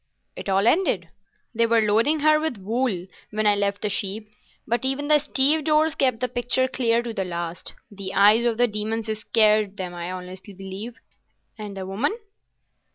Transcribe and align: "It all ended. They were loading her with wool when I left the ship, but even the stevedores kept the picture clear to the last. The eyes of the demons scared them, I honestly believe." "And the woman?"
"It 0.35 0.49
all 0.49 0.65
ended. 0.65 1.09
They 1.53 1.67
were 1.67 1.79
loading 1.81 2.21
her 2.21 2.39
with 2.39 2.57
wool 2.57 3.05
when 3.29 3.45
I 3.45 3.53
left 3.55 3.83
the 3.83 3.89
ship, 3.89 4.25
but 4.65 4.83
even 4.83 5.09
the 5.09 5.19
stevedores 5.19 5.93
kept 5.93 6.21
the 6.21 6.27
picture 6.27 6.67
clear 6.67 7.03
to 7.03 7.13
the 7.13 7.23
last. 7.23 7.75
The 7.91 8.15
eyes 8.15 8.45
of 8.45 8.57
the 8.57 8.67
demons 8.67 9.15
scared 9.19 9.77
them, 9.77 9.93
I 9.93 10.11
honestly 10.11 10.55
believe." 10.55 10.97
"And 11.55 11.77
the 11.77 11.85
woman?" 11.85 12.17